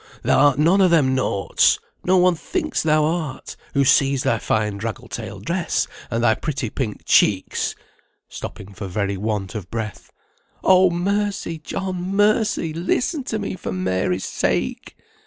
thou 0.23 0.47
art 0.47 0.57
none 0.57 0.81
o' 0.81 0.87
them 0.87 1.13
naughts; 1.13 1.77
no 2.03 2.17
one 2.17 2.33
thinks 2.33 2.81
thou 2.81 3.05
art, 3.05 3.55
who 3.75 3.85
sees 3.85 4.23
thy 4.23 4.39
fine 4.39 4.75
draggle 4.79 5.07
tailed 5.07 5.45
dress, 5.45 5.87
and 6.09 6.23
thy 6.23 6.33
pretty 6.33 6.71
pink 6.71 7.03
cheeks!" 7.05 7.75
stopping 8.27 8.73
for 8.73 8.87
very 8.87 9.15
want 9.15 9.53
of 9.53 9.69
breath. 9.69 10.11
"Oh, 10.63 10.89
mercy! 10.89 11.59
John, 11.59 12.01
mercy! 12.15 12.73
listen 12.73 13.23
to 13.25 13.37
me 13.37 13.55
for 13.55 13.71
Mary's 13.71 14.25
sake!" 14.25 14.97